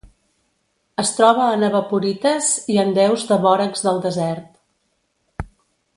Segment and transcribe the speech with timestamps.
[1.03, 5.49] Es troba en evaporites i en deus de bòrax del desert.